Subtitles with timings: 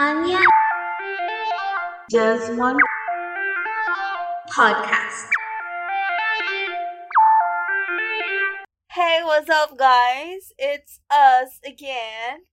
[0.00, 0.42] Anja
[2.08, 2.78] does one
[4.50, 5.28] podcast.
[8.92, 10.54] Hey, what's up, guys?
[10.56, 12.44] It's us again,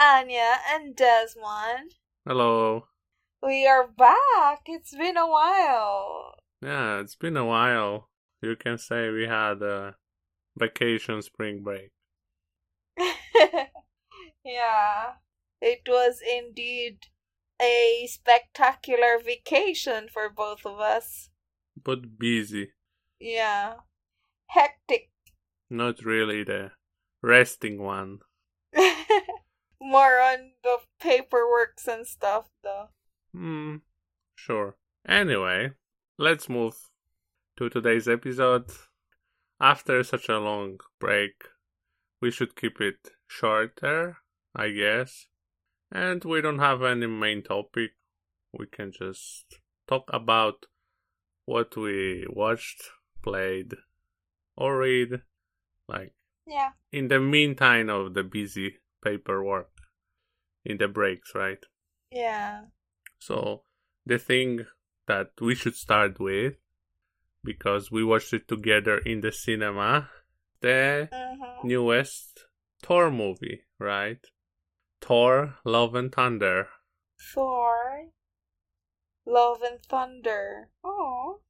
[0.00, 1.92] Anja and Desmond.
[2.26, 2.86] Hello.
[3.42, 4.62] We are back.
[4.64, 6.36] It's been a while.
[6.62, 8.08] Yeah, it's been a while.
[8.40, 9.96] You can say we had a
[10.56, 11.90] vacation spring break.
[14.42, 15.16] yeah,
[15.60, 17.06] it was indeed
[17.60, 21.30] a spectacular vacation for both of us.
[21.82, 22.72] But busy.
[23.20, 23.74] Yeah,
[24.48, 25.10] hectic.
[25.70, 26.72] Not really the
[27.22, 28.20] resting one.
[29.80, 32.88] More on the paperworks and stuff, though.
[33.32, 33.76] Hmm,
[34.34, 34.76] sure.
[35.06, 35.72] Anyway,
[36.18, 36.76] let's move
[37.56, 38.70] to today's episode.
[39.60, 41.44] After such a long break,
[42.20, 44.18] we should keep it shorter,
[44.54, 45.26] I guess.
[45.94, 47.92] And we don't have any main topic.
[48.52, 50.66] We can just talk about
[51.46, 52.82] what we watched,
[53.22, 53.74] played,
[54.56, 55.22] or read.
[55.88, 56.14] Like,
[56.46, 56.72] Yeah.
[56.90, 59.70] in the meantime of the busy paperwork,
[60.64, 61.64] in the breaks, right?
[62.10, 62.66] Yeah.
[63.18, 63.64] So,
[64.04, 64.66] the thing
[65.06, 66.56] that we should start with,
[67.44, 70.10] because we watched it together in the cinema,
[70.60, 71.68] the Mm-hmm.
[71.68, 72.46] newest
[72.82, 74.24] Thor movie, right?
[75.06, 76.70] Thor Love and Thunder.
[77.20, 78.06] Thor,
[79.26, 80.70] Love and Thunder.
[80.82, 81.40] Oh,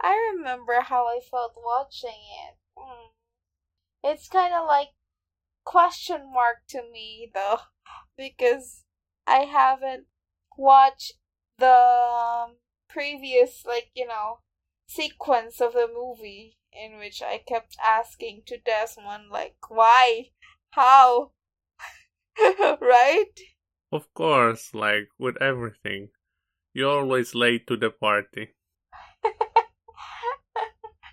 [0.00, 2.56] I remember how I felt watching it.
[2.74, 3.10] Hmm.
[4.02, 4.94] It's kind of like
[5.62, 7.58] question mark to me though,
[8.16, 8.84] because
[9.26, 10.06] I haven't
[10.56, 11.12] watched
[11.58, 12.56] the um,
[12.88, 14.38] previous, like you know,
[14.86, 20.30] sequence of the movie in which I kept asking to Desmond like why,
[20.70, 21.32] how,
[22.80, 23.34] right?
[23.90, 26.08] Of course, like with everything,
[26.72, 28.54] you're always late to the party.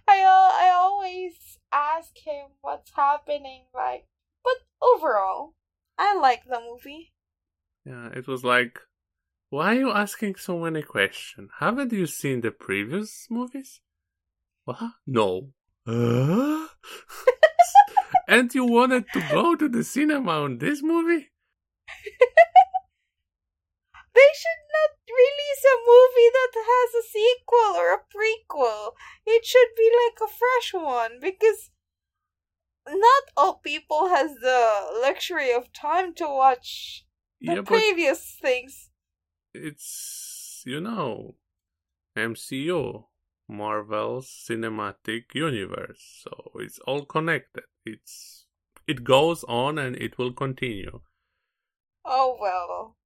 [0.07, 4.05] I I always ask him what's happening, like,
[4.43, 5.55] but overall,
[5.97, 7.13] I like the movie.
[7.85, 8.79] Yeah, it was like,
[9.49, 11.49] why are you asking so many questions?
[11.59, 13.81] Haven't you seen the previous movies?
[14.65, 14.79] What?
[15.07, 15.49] No.
[15.87, 16.67] Uh?
[18.29, 21.27] and you wanted to go to the cinema on this movie?
[24.19, 28.93] They should not release a movie that has a sequel or a prequel.
[29.25, 31.69] It should be like a fresh one because
[32.87, 37.05] not all people has the luxury of time to watch
[37.39, 38.89] the yeah, previous things.
[39.53, 41.35] it's, you know,
[42.17, 43.05] MCU,
[43.47, 46.21] Marvel's Cinematic Universe.
[46.23, 47.63] So it's all connected.
[47.93, 48.45] It's
[48.87, 51.01] it goes on and it will continue.
[52.05, 52.97] Oh well.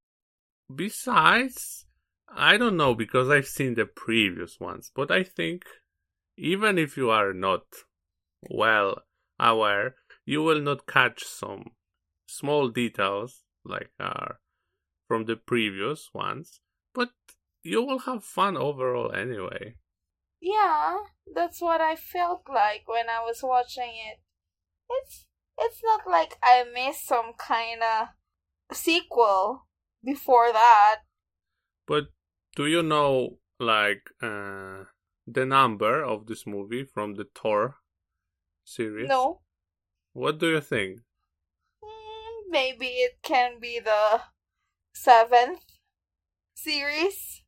[0.74, 1.86] Besides,
[2.30, 5.66] I don't know because I've seen the previous ones, but I think
[6.38, 7.64] even if you are not
[8.50, 9.04] well
[9.40, 9.96] aware,
[10.26, 11.72] you will not catch some
[12.28, 14.40] small details like are
[15.08, 16.62] from the previous ones,
[16.94, 17.10] but
[17.62, 19.76] you will have fun overall anyway.
[20.40, 20.98] Yeah,
[21.34, 24.20] that's what I felt like when I was watching it.
[24.90, 25.26] It's
[25.58, 28.10] it's not like I missed some kind of
[28.76, 29.68] sequel
[30.04, 31.02] before that.
[31.88, 32.06] But
[32.56, 34.86] do you know like uh,
[35.28, 37.78] the number of this movie from the Thor
[38.66, 39.10] series?
[39.10, 39.42] No,
[40.14, 41.02] What do you think?
[41.84, 44.22] Mm, maybe it can be the
[44.94, 45.64] seventh
[46.56, 47.44] series.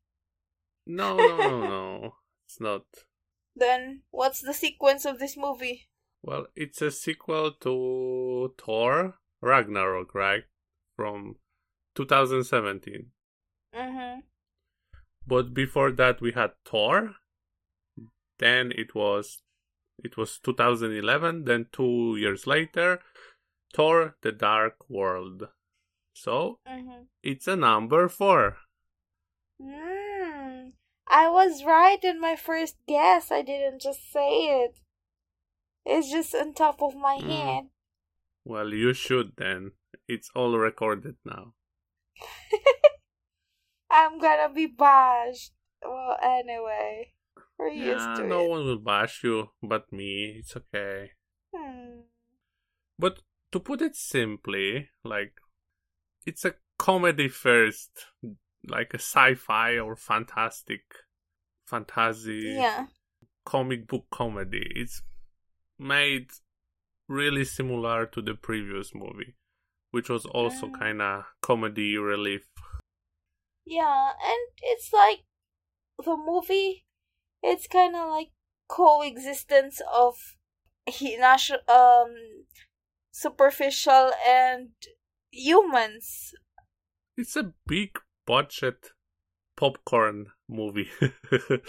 [0.86, 2.14] No, no, no, no.
[2.46, 2.84] It's not.
[3.56, 5.88] Then what's the sequence of this movie?
[6.26, 10.42] Well, it's a sequel to Thor Ragnarok, right?
[10.96, 11.36] From
[11.94, 13.06] 2017.
[13.72, 14.20] Mm-hmm.
[15.24, 17.14] But before that we had Thor.
[18.38, 19.42] Then it was
[20.04, 23.00] it was 2011, then 2 years later
[23.72, 25.48] Thor the Dark World.
[26.12, 27.04] So, Mm-hmm.
[27.22, 28.56] it's a number 4.
[29.62, 30.72] Mm,
[31.08, 33.30] I was right in my first guess.
[33.30, 34.80] I didn't just say it.
[35.86, 37.28] It's just on top of my Mm.
[37.28, 37.64] head.
[38.44, 39.72] Well, you should then.
[40.08, 41.54] It's all recorded now.
[43.90, 45.52] I'm gonna be bashed.
[45.82, 47.12] Well, anyway,
[47.58, 48.50] we're used Yeah, to no it.
[48.50, 50.36] one will bash you but me.
[50.40, 51.12] It's okay.
[51.54, 52.00] Hmm.
[52.98, 53.20] But
[53.52, 55.34] to put it simply, like
[56.26, 58.06] it's a comedy first,
[58.66, 60.82] like a sci-fi or fantastic
[61.66, 62.86] fantasy Yeah.
[63.44, 64.72] comic book comedy.
[64.76, 65.02] It's
[65.78, 66.30] made
[67.08, 69.36] really similar to the previous movie,
[69.90, 70.78] which was also Mm.
[70.78, 72.46] kind of comedy relief.
[73.64, 75.24] Yeah, and it's like
[76.04, 76.84] the movie.
[77.42, 78.30] It's kind of like
[78.68, 80.16] coexistence of
[80.86, 82.14] he national um
[83.12, 84.70] superficial and
[85.30, 86.34] humans.
[87.16, 88.90] It's a big budget
[89.56, 90.90] popcorn movie.
[91.00, 91.60] you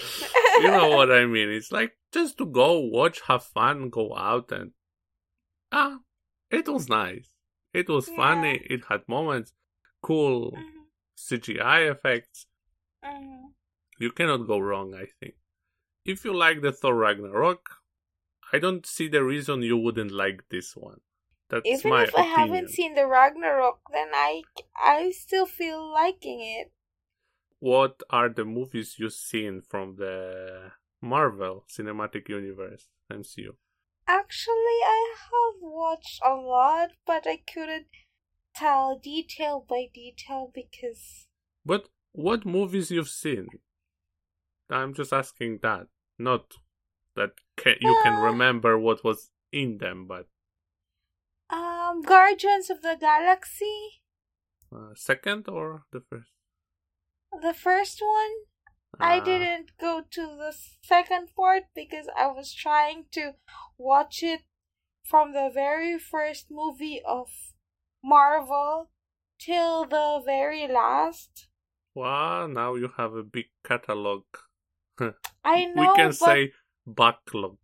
[0.71, 1.50] know what I mean?
[1.50, 4.74] It's like just to go watch, have fun, go out, and
[5.72, 6.00] ah,
[6.50, 7.30] it was nice.
[7.74, 8.16] It was Yeah.
[8.16, 8.58] funny.
[8.69, 9.54] It had moments,
[10.02, 12.48] cool Mhm, CGI effects.
[13.04, 13.54] mhm.
[14.00, 15.36] You cannot go wrong, I think.
[16.06, 17.81] If you like the Thor Ragnarok,
[18.54, 21.02] I don't see the reason you wouldn't like this one.
[21.50, 24.44] That's Even my if I haven't seen the Ragnarok, then I
[24.75, 26.72] I still feel liking it.
[27.60, 30.72] what are the movies you've seen from the
[31.07, 33.57] Marvel Cinematic Universe MCU?
[34.07, 37.88] Actually, I have watched a lot, but I couldn't
[38.56, 41.27] tell detail by detail because
[41.63, 43.48] But what movies you've seen?
[44.69, 46.54] I'm just asking that, not
[47.15, 48.21] that ca- you can Uh.
[48.21, 50.30] remember what was in them, but
[51.50, 54.01] um Guardians of the Galaxy,
[54.71, 56.31] uh, second or the first?
[57.42, 58.31] the first one,
[59.00, 60.52] I Ah, didn't go to the
[60.84, 63.36] second part because I was trying to
[63.78, 64.44] watch it
[65.04, 67.56] from the very first movie of
[68.04, 68.92] Marvel
[69.40, 71.48] till the very last.
[71.94, 74.24] Well, now you have a big catalog.
[75.44, 76.54] I know, we can but say
[76.86, 77.58] backlog.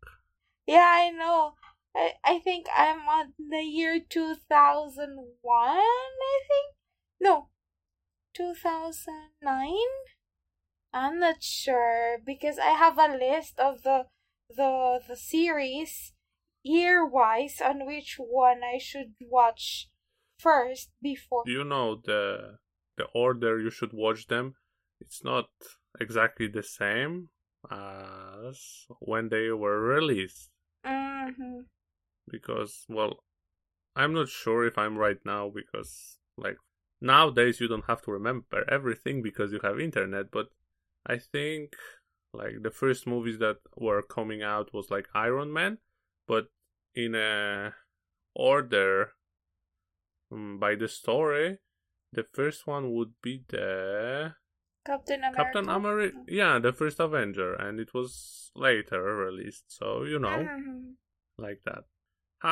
[0.66, 1.56] yeah, I know.
[1.96, 6.76] I, I think I'm on the year 2001, I think.
[7.20, 7.50] No,
[8.34, 9.78] 2009?
[10.94, 14.06] I'm not sure because I have a list of the
[14.50, 16.14] the the series
[16.64, 19.90] year wise on which one I should watch
[20.38, 21.44] first before.
[21.46, 22.58] You know the
[22.98, 24.56] the order you should watch them.
[25.02, 25.50] It's not
[26.00, 27.30] exactly the same
[27.72, 30.52] as when they were released.
[30.86, 31.62] hmm
[32.30, 33.24] because well
[33.96, 36.58] i'm not sure if i'm right now because like
[37.02, 40.48] nowadays you don't have to remember everything because you have internet but
[41.06, 41.76] i think
[42.34, 45.78] like the first movies that were coming out was like iron man
[46.28, 46.48] but
[46.96, 47.74] in a
[48.36, 49.14] order
[50.32, 51.60] um, by the story
[52.12, 54.34] the first one would be the
[54.86, 55.38] Captain America.
[55.44, 60.96] captain america yeah the first avenger and it was later released so you know Mhm.
[61.38, 61.84] like that.
[62.44, 62.48] Uh,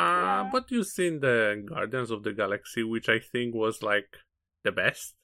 [0.46, 0.50] Yeah.
[0.52, 4.10] but you've seen the Guardians of the Galaxy, which I think was like
[4.64, 5.16] the best.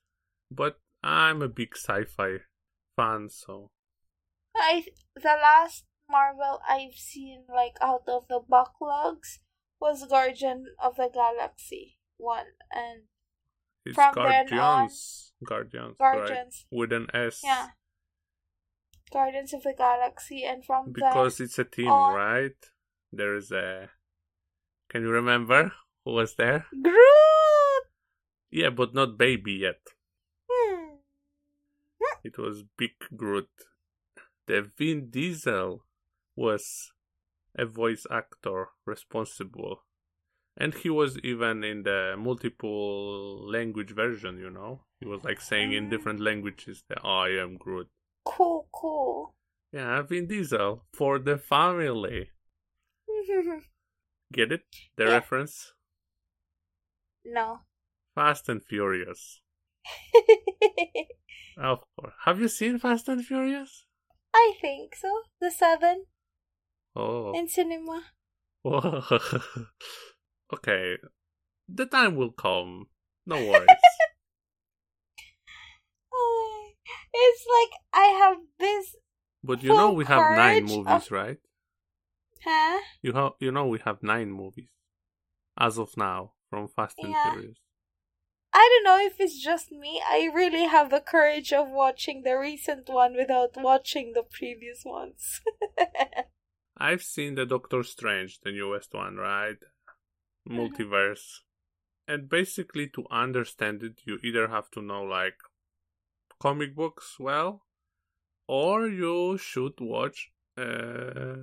[0.51, 2.39] But I'm a big sci-fi
[2.97, 3.69] fan, so
[4.55, 4.83] I
[5.15, 9.39] the last Marvel I've seen like out of the backlogs
[9.79, 13.03] was Guardian of the Galaxy one and
[13.85, 16.17] it's From then Guardians, Guardians, right?
[16.27, 16.65] Guardians.
[16.71, 17.41] with an S.
[17.43, 17.67] Yeah.
[19.13, 22.59] Guardians of the Galaxy and from Because it's a team, on- right?
[23.13, 23.89] There is a.
[24.89, 25.71] Can you remember
[26.03, 26.65] who was there?
[26.83, 27.85] Groot.
[28.51, 29.79] Yeah, but not baby yet.
[32.27, 33.49] It was Big Groot.
[34.47, 35.85] The Vin Diesel
[36.35, 36.91] was
[37.55, 39.83] a voice actor responsible.
[40.57, 44.81] And he was even in the multiple language version, you know?
[44.99, 47.87] He was like saying in different languages that I am Groot.
[48.25, 49.35] Cool, cool.
[49.71, 52.31] Yeah, Vin Diesel for the family.
[54.33, 54.65] Get it?
[54.97, 55.09] The Yeah.
[55.19, 55.73] reference?
[57.23, 57.59] no.
[58.15, 59.41] Fast and Furious.
[61.67, 62.13] Of course.
[62.25, 63.85] Have you seen Fast and Furious?
[64.33, 65.09] I think so.
[65.41, 66.05] The seven.
[66.95, 67.33] Oh.
[67.37, 68.03] in cinema.
[70.53, 70.97] okay.
[71.67, 72.87] The time will come.
[73.25, 73.67] No worries.
[76.13, 76.71] Oh,
[77.13, 78.95] It's like I have this,
[79.43, 81.37] but you know we have nine movies, of- right?
[82.43, 82.79] huh?
[83.01, 84.69] You have you know we have nine movies
[85.59, 87.31] as of now from Fast and Yeah.
[87.33, 87.57] Furious.
[88.59, 90.01] I don't know if it's just me.
[90.03, 95.41] I really have the courage of watching the recent one without watching the previous ones.
[96.77, 99.57] I've seen the Doctor Strange, the newest one, right?
[100.49, 101.41] Multiverse.
[102.07, 105.37] And basically to understand it you either have to know like
[106.41, 107.61] comic books well
[108.47, 111.35] or you should watch uh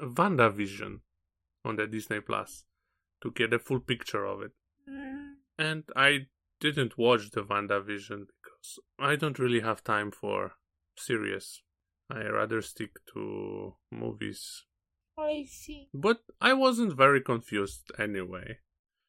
[0.00, 1.00] WandaVision
[1.64, 2.64] on the Disney Plus
[3.22, 4.52] to get a full picture of it.
[4.88, 5.32] Mm.
[5.58, 6.26] And I
[6.60, 10.52] didn't watch the WandaVision because I don't really have time for
[10.96, 11.62] series.
[12.10, 14.64] I rather stick to movies.
[15.18, 15.88] I see.
[15.94, 18.58] But I wasn't very confused anyway.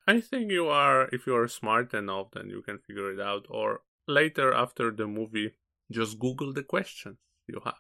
[0.08, 3.46] I think you are, if you are smart enough, then you can figure it out.
[3.50, 5.54] Or later after the movie,
[5.92, 7.18] just Google the questions
[7.48, 7.76] you have.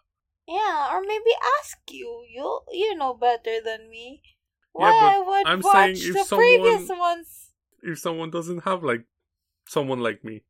[0.47, 2.23] Yeah, or maybe ask you.
[2.29, 4.21] You you know better than me.
[4.73, 7.53] Why but I would I'm watch the someone- previous ones.
[7.83, 9.05] If someone doesn't have like
[9.71, 10.43] someone like me.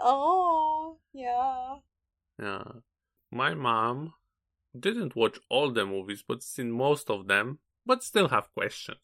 [0.00, 1.76] Oh, yeah.
[2.40, 2.64] Yeah.
[3.30, 4.14] My mom
[4.78, 8.98] didn't watch all the movies, but seen most of them, but still have questions.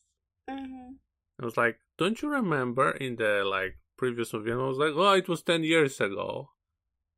[0.49, 0.93] Mm-hmm.
[1.41, 4.51] I was like, don't you remember in the like previous movie?
[4.51, 6.51] And I was like, oh, it was 10 years ago.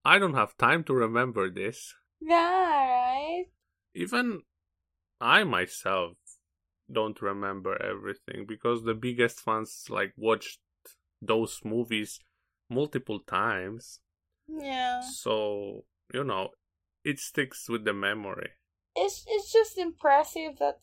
[0.04, 1.94] I don't have time to remember this.
[2.20, 3.44] Yeah, right?
[3.94, 4.42] Even
[5.20, 6.16] I myself
[6.90, 10.58] don't remember everything because the biggest fans like watched
[11.22, 12.18] those movies
[12.70, 14.00] multiple times.
[14.48, 15.00] Yeah.
[15.02, 15.84] So,
[16.14, 16.50] you know,
[17.04, 18.50] it sticks with the memory.
[18.96, 20.80] It's it's just impressive that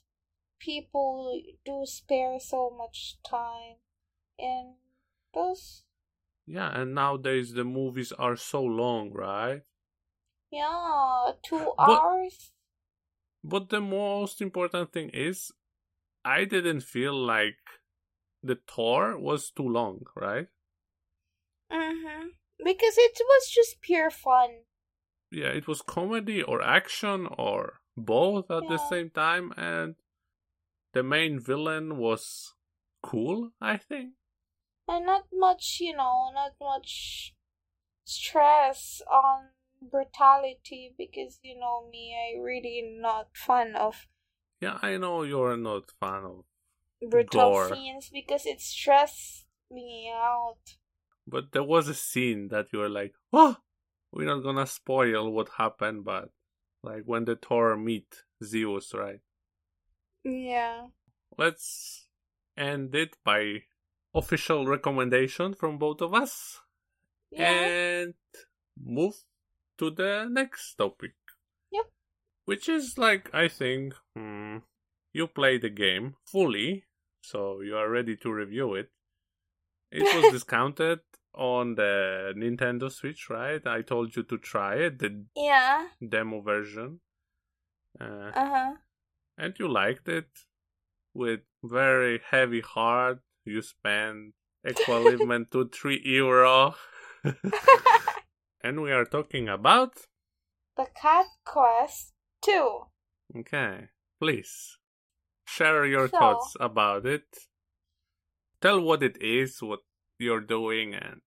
[0.60, 3.78] people do spare so much time
[4.40, 4.76] in
[5.34, 5.84] those
[6.46, 9.62] Yeah, and nowadays the movies are so long, right?
[10.52, 12.52] yeah, two But- hours.
[13.44, 15.52] But the most important thing is,
[16.26, 17.60] I didn't feel like
[18.44, 20.48] the Thor was too long, right?
[21.72, 22.28] Mm-hmm.
[22.64, 24.50] Because it was just pure fun.
[25.32, 29.96] Yeah, it was comedy or action or both at the same time, and
[30.94, 32.54] the main villain was
[33.04, 34.14] cool, I think.
[34.88, 37.34] And not much, you know, not much
[38.06, 39.50] stress on
[39.82, 44.08] brutality because you know me, I really not fan of
[44.60, 46.46] Yeah, I know you're not fan of,
[47.02, 47.70] brutal Gore.
[47.70, 50.78] scenes because it stressed me out.
[51.28, 53.58] But there was a scene that you were like, oh,
[54.12, 56.30] we're not gonna spoil what happened, but
[56.84, 59.20] like when the Thor meet Zeus, right?
[60.24, 60.88] Yeah.
[61.38, 62.08] let's
[62.58, 63.64] end it by
[64.14, 66.60] official recommendation from both of us
[67.32, 67.52] Yeah.
[67.52, 68.14] and
[68.82, 69.16] move
[69.78, 71.14] to the next topic.
[71.72, 71.86] Yep.
[72.46, 74.58] Which is like, I think, hmm,
[75.14, 76.86] you play the game fully,
[77.22, 78.90] so you are ready to review it.
[79.92, 81.00] It was discounted
[81.38, 83.66] on the Nintendo Switch, right?
[83.66, 85.88] I told you to try it, the yeah.
[86.02, 87.00] demo version.
[88.00, 88.74] Uh, Uh huh.
[89.38, 90.30] and you liked it
[91.14, 96.76] with very heavy heart you spend equivalent to 3 euro
[98.62, 100.06] and we are talking about
[100.76, 102.14] the Cat Quest
[102.44, 102.82] 2.
[103.40, 103.88] okay
[104.22, 104.78] please
[105.46, 107.26] share your So- thoughts about it
[108.62, 109.80] tell what it is what
[110.20, 111.22] you're doing and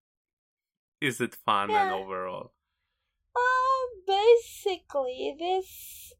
[1.00, 2.52] is it fun and overall
[3.36, 6.12] Um, basically, this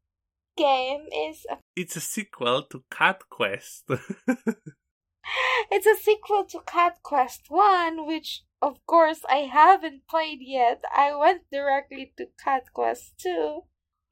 [0.56, 3.84] game is a, it's a sequel to cat quest
[5.70, 10.82] it's a sequel to Cat Quest 1, which of course I haven't played yet.
[10.94, 13.60] I went directly to Cat Quest 2.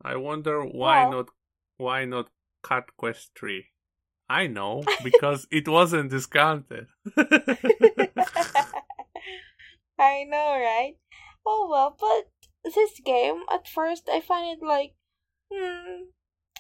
[0.03, 1.29] I wonder why Well- not
[1.77, 2.29] why not
[2.63, 3.67] Cat Quest 3?
[4.31, 6.89] I know because it wasn't discounted.
[9.99, 10.97] I know, right?
[11.47, 12.31] Oh well, but
[12.75, 14.95] this game at first I find it like,
[15.53, 16.05] hmm,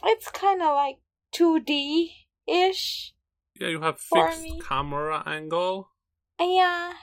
[0.05, 0.99] it's kind of like
[1.33, 3.15] 2D ish.
[3.55, 4.61] yeah, you have fixed me.
[4.61, 5.91] camera angle.
[6.41, 6.95] Yeah,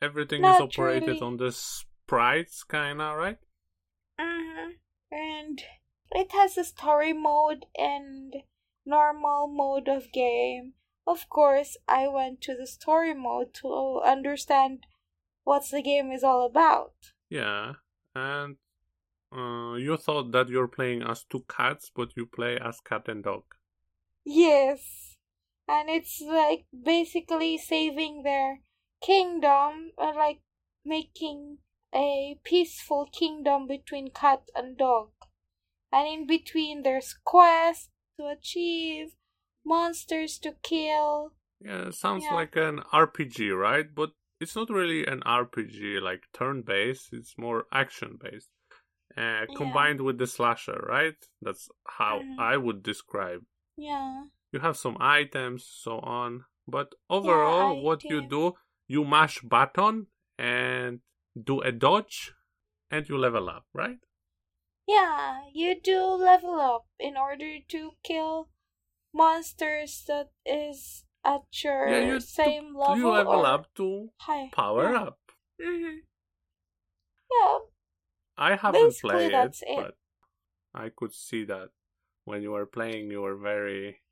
[0.00, 1.20] Everything is operated really.
[1.20, 3.38] on the sprites kinda, right?
[4.18, 4.70] hmm
[5.10, 5.62] and
[6.12, 8.34] it has a story mode and
[8.84, 10.74] normal mode of game.
[11.06, 14.86] Of course, I went to the story mode to understand
[15.46, 16.92] what the game is all about.
[17.30, 17.74] Yeah.
[18.14, 18.56] And
[19.34, 23.22] uh, you thought that you're playing as two cats, but you play as cat and
[23.22, 23.44] dog.
[24.24, 25.16] Yes.
[25.68, 28.60] And it's like basically saving their
[29.00, 30.40] kingdom, uh, like
[30.84, 31.58] making
[31.94, 35.10] a peaceful kingdom between cat and dog.
[35.92, 39.14] And in between, there's quests to achieve,
[39.64, 41.32] monsters to kill.
[41.60, 42.34] Yeah, sounds Yeah.
[42.34, 43.86] like an RPG, right?
[43.94, 44.10] But
[44.40, 48.50] it's not really an RPG like turn based, it's more action based.
[49.16, 49.56] Uh, Yeah.
[49.56, 51.16] combined with the slasher, right?
[51.42, 52.38] That's how Mhm.
[52.38, 53.46] I would describe.
[53.76, 54.26] Yeah.
[54.52, 56.46] You have some items, so on.
[56.66, 58.56] But overall, what you do,
[58.88, 61.00] you mash button and
[61.40, 62.34] do a dodge
[62.90, 64.00] and you level up, right?
[64.86, 68.50] Yeah, you do level up in order to kill
[69.12, 72.96] monsters that is at your Yeah, you same to- level.
[72.98, 74.48] you level or up to high.
[74.54, 75.02] power yeah.
[75.02, 75.18] up.
[75.60, 75.96] Mm-hmm.
[77.32, 77.58] Yeah,
[78.38, 79.76] I haven't Basically, played it, it.
[79.76, 79.94] but
[80.74, 81.70] I could see that
[82.24, 84.02] when you were playing, you were very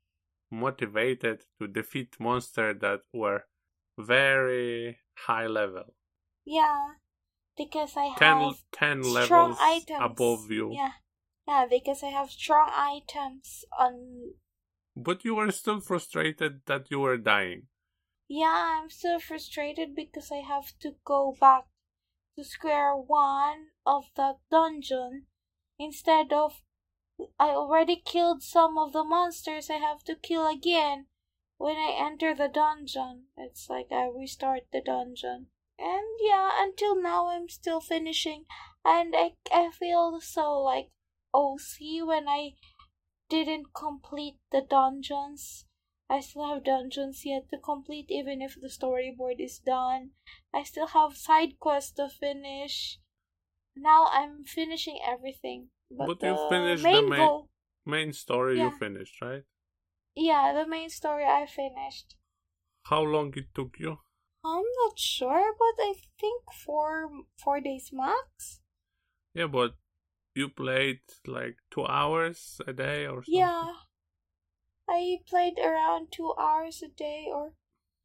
[0.51, 3.43] motivated to defeat monsters that were
[3.97, 5.93] very high level.
[6.45, 6.93] yeah.
[7.57, 10.73] because I Ten, have ten strong levels items above you.
[10.73, 10.91] Yeah,
[11.47, 14.33] yeah, because I have strong items on.
[14.95, 17.67] But you were still frustrated that you were dying.
[18.27, 21.65] Yeah, I'm still frustrated because I have to go back
[22.35, 25.27] to square one of that dungeon
[25.77, 26.61] instead of
[27.39, 31.07] I already killed some of the monsters I have to kill again
[31.57, 33.27] when I enter the dungeon.
[33.37, 35.47] It's like I restart the dungeon.
[35.77, 38.45] And yeah, until now I'm still finishing
[38.83, 40.89] and I I feel so like
[41.33, 42.55] OC when I
[43.29, 45.65] didn't complete the dungeons.
[46.09, 50.11] I still have dungeons yet to complete even if the storyboard is done.
[50.53, 52.99] I still have side quests to finish.
[53.75, 55.69] Now I'm finishing everything.
[55.89, 57.49] But, But you finished main the main- goal
[57.87, 59.43] Main story you finished, right?
[60.15, 62.15] Yeah, the main story I finished.
[62.83, 63.99] How long it took you?
[64.43, 68.61] I'm not sure, but I think four four days max.
[69.33, 69.75] Yeah, but
[70.35, 73.31] you played like two hours a day or something.
[73.33, 73.73] Yeah.
[74.89, 77.53] I played around two hours a day or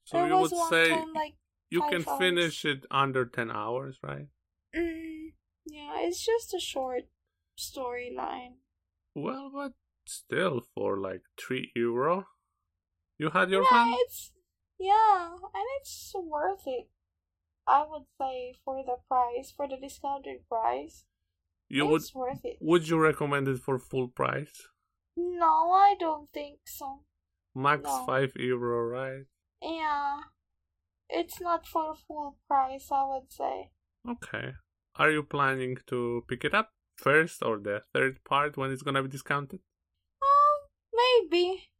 [0.04, 1.36] So there you was would one say time like
[1.70, 2.18] you can hours.
[2.18, 4.28] finish it under ten hours, right?
[4.74, 5.32] mm,
[5.66, 7.04] yeah, it's just a short
[7.58, 8.54] storyline.
[9.14, 9.74] Well, but
[10.06, 12.26] still for like three euro,
[13.18, 13.98] you had your yeah, fun.
[14.02, 14.32] it's
[14.78, 16.88] yeah, and it's worth it.
[17.66, 21.04] I would say for the price, for the discounted price,
[21.70, 22.56] You would it's worth it.
[22.60, 24.68] would you recommend it for full price?
[25.16, 27.04] No, I don't think so.
[27.54, 28.04] Max No.
[28.06, 29.24] five euro, right?
[29.62, 30.20] Yeah,
[31.08, 32.88] it's not for full price.
[32.90, 33.70] I would say.
[34.08, 34.52] Okay.
[34.96, 39.02] Are you planning to pick it up first or the third part when it's gonna
[39.02, 39.60] be discounted?
[40.22, 40.56] Um,
[41.02, 41.70] maybe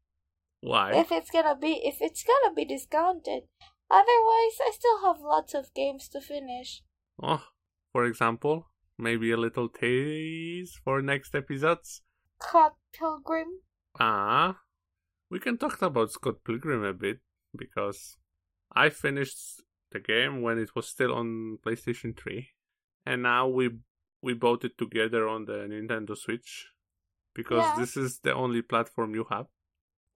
[0.61, 0.93] Why?
[0.95, 3.43] if it's gonna be if it's gonna be discounted.
[3.91, 6.83] Otherwise, I still have lots of games to finish.
[7.21, 7.45] Oh,
[7.93, 8.69] for example,
[9.01, 12.03] maybe a little tease for next episodes.
[12.43, 13.49] Scott Pilgrim.
[13.99, 14.61] Ah,
[15.31, 17.19] we can talk about Scott Pilgrim a bit
[17.57, 18.17] because
[18.73, 22.49] I finished the game when it was still on PlayStation 3,
[23.07, 23.71] and now we
[24.23, 26.69] we bought it together on the Nintendo Switch
[27.35, 27.75] because Yeah.
[27.81, 29.47] this is the only platform you have,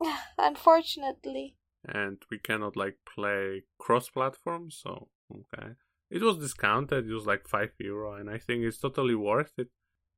[0.38, 1.56] Unfortunately.
[1.84, 4.70] and we cannot like play cross-platform.
[4.70, 5.68] So okay,
[6.10, 7.08] it was discounted.
[7.08, 9.70] It was like five euro, and I think it's totally worth it.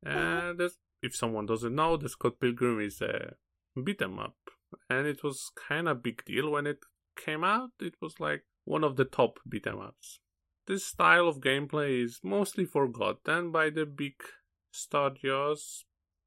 [0.03, 3.37] And this- if someone doesn't know, the Scott Pilgrim is a
[3.83, 4.37] beat 'em up,
[4.89, 6.81] and it was kind of big deal when it
[7.17, 7.73] came out.
[7.81, 10.21] It was like one of the top beat 'em ups.
[10.67, 14.21] This style of gameplay is mostly forgotten by the big
[14.73, 15.85] studios,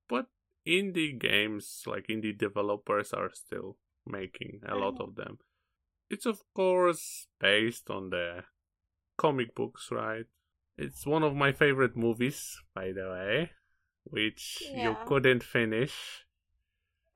[0.08, 0.28] but
[0.65, 5.02] indie games like indie developers are still making a lot Mhm.
[5.02, 5.39] of them.
[6.10, 8.45] It's of course based on the
[9.19, 10.25] comic books, right?
[10.77, 13.51] It's one of my favorite movies, by the way,
[14.05, 16.25] which you couldn't finish.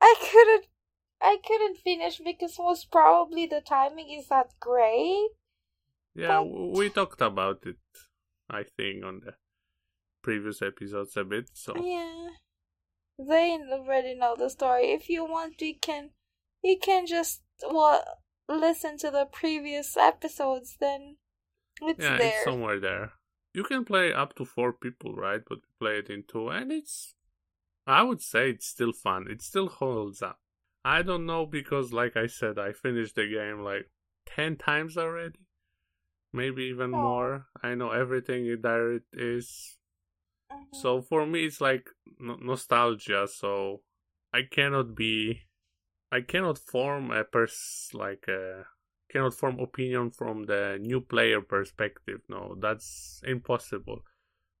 [0.00, 0.66] I couldn't
[1.20, 5.30] I couldn't finish because most probably the timing is not great.
[6.14, 7.80] Yeah, But- we talked about it,
[8.50, 9.34] I think, on the
[10.22, 11.48] previous episodes a bit.
[11.54, 12.28] So Yeah.
[13.16, 14.92] They already know the story.
[14.92, 16.10] If you want you can
[16.62, 18.04] you can just well
[18.48, 21.16] listen to the previous episodes then
[21.82, 22.28] it's yeah, there.
[22.28, 23.12] it's somewhere there.
[23.52, 25.40] You can play up to four people, right?
[25.48, 27.14] But we play it in two, and it's.
[27.86, 29.26] I would say it's still fun.
[29.30, 30.40] It still holds up.
[30.84, 33.90] I don't know because, like I said, I finished the game like
[34.26, 35.38] ten times already,
[36.32, 36.98] maybe even Oh.
[37.02, 37.46] more.
[37.62, 39.78] I know everything there it is.
[40.50, 40.74] Mhm.
[40.82, 43.26] So for me, it's like no- nostalgia.
[43.28, 43.82] So
[44.32, 45.42] I cannot be,
[46.10, 48.66] I cannot form a pers like a
[49.10, 52.22] cannot form opinion from the new player perspective.
[52.28, 54.02] No, that's impossible.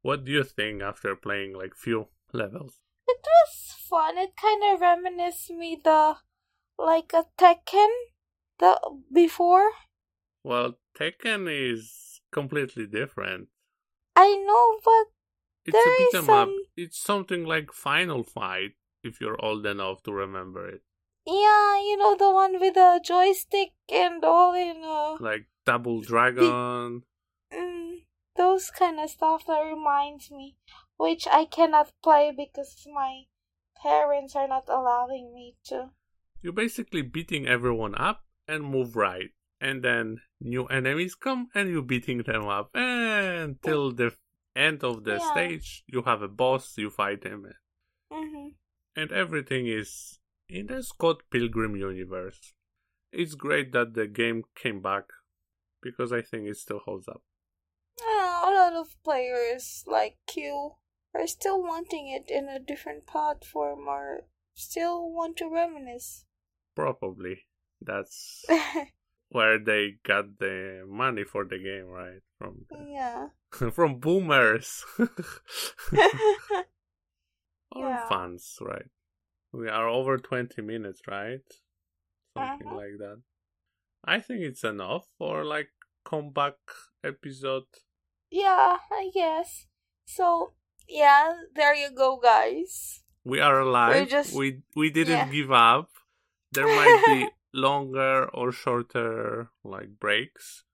[0.02, 2.80] What do you think after playing like few levels?
[3.08, 4.18] It was fun.
[4.18, 6.16] It kind of reminisced me the
[6.78, 7.90] like a Tekken
[8.58, 8.78] the
[9.12, 9.70] before.
[10.42, 13.48] Well, Tekken is completely different.
[14.16, 15.12] I know, but
[15.66, 16.48] It's There a beat 'em up.
[16.76, 20.82] It's something like Final Fight, if you're old enough to remember it.
[21.26, 27.02] Yeah, you know the one with the joystick and all in uh, Like Double Dragon.
[27.52, 28.02] mm,
[28.36, 30.56] those kind of stuff that reminds me,
[30.96, 33.22] which I cannot play because my
[33.80, 35.90] parents are not allowing me to.
[36.42, 39.30] You're basically beating everyone up and move right.
[39.60, 42.70] And then new enemies come and you're beating them up.
[42.74, 44.12] And till the
[44.54, 45.30] end of the Yeah.
[45.30, 47.46] stage, you have a boss, you fight him.
[48.10, 48.48] hmm
[48.94, 52.52] And everything is in the Scott Pilgrim universe.
[53.12, 55.04] It's great that the game came back
[55.82, 57.22] because I think it still holds up.
[58.02, 60.72] Uh, a lot of players like you
[61.14, 64.22] are still wanting it in a different platform or
[64.54, 66.24] still want to reminisce.
[66.74, 67.46] Probably.
[67.80, 68.44] That's
[69.28, 72.20] where they got the money for the game, right?
[72.38, 73.28] From the, yeah.
[73.70, 75.08] from boomers or
[77.76, 78.08] Yeah.
[78.08, 78.86] fans, right?
[79.54, 81.46] We are over 20 minutes, right?
[82.36, 82.76] Something Uh-huh.
[82.76, 83.22] like that.
[84.04, 85.70] I think it's enough for like
[86.04, 86.58] comeback
[87.02, 87.70] episode.
[88.30, 89.66] Yeah, I guess.
[90.06, 90.54] So,
[90.88, 93.02] yeah, there you go, guys.
[93.24, 94.08] We are alive.
[94.10, 95.32] just- we we didn't yeah.
[95.32, 95.88] give up.
[96.52, 100.64] There might be longer or shorter like breaks.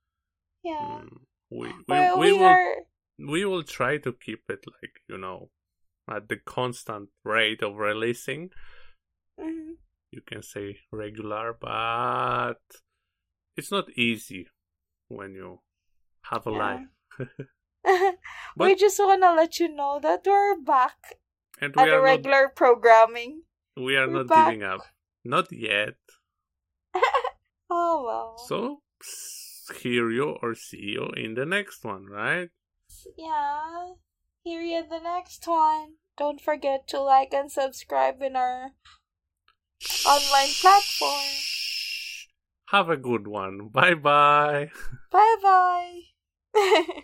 [0.64, 1.04] Yeah.
[1.04, 2.74] Mm, we we, well, we we, will are.
[3.18, 5.50] we will try to keep it like you know
[6.10, 8.50] at the constant rate of releasing
[9.38, 9.76] Mhm.
[10.10, 12.60] you can say regular but
[13.56, 14.48] it's not easy
[15.08, 15.60] when you
[16.30, 16.58] have a Yeah.
[16.58, 16.88] life
[18.56, 21.16] we just want to let you know that we're back
[21.60, 23.42] and we at are not regular programming.
[23.76, 24.46] we are we're not back.
[24.46, 24.80] giving up
[25.24, 25.96] not yet
[27.70, 28.36] Oh, well.
[28.48, 28.82] so
[29.80, 32.50] hear you or see you in the next one right
[33.16, 33.94] yeah.
[34.42, 35.99] Hear you in the next one.
[36.20, 38.72] Don't forget to like and subscribe in our
[40.06, 41.24] online platform.
[42.66, 44.70] have a good one bye bye
[45.10, 46.00] Bye bye.